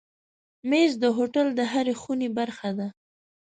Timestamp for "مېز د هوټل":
0.69-1.47